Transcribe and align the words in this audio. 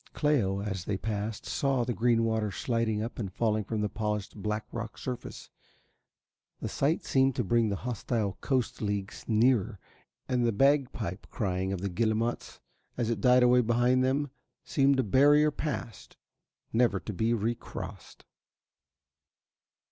Cléo, 0.15 0.65
as 0.65 0.85
they 0.85 0.97
passed, 0.97 1.45
saw 1.45 1.83
the 1.83 1.93
green 1.93 2.23
water 2.23 2.49
sliding 2.49 3.03
up 3.03 3.19
and 3.19 3.31
falling 3.31 3.63
from 3.63 3.81
the 3.81 3.87
polished 3.87 4.35
black 4.35 4.65
rock 4.71 4.97
surface. 4.97 5.51
The 6.59 6.67
sight 6.69 7.05
seemed 7.05 7.35
to 7.35 7.43
bring 7.43 7.69
the 7.69 7.75
hostile 7.85 8.39
coast 8.41 8.81
leagues 8.81 9.23
nearer 9.27 9.77
and 10.27 10.43
the 10.43 10.51
bagpipe 10.51 11.27
crying 11.29 11.71
of 11.71 11.81
the 11.81 11.87
guillemots 11.89 12.59
as 12.97 13.11
it 13.11 13.21
died 13.21 13.43
away 13.43 13.61
behind 13.61 14.03
them 14.03 14.31
seemed 14.65 14.99
a 14.99 15.03
barrier 15.03 15.51
passed, 15.51 16.17
never 16.73 16.99
to 16.99 17.13
be 17.13 17.35
re 17.35 17.53
crossed. 17.53 18.25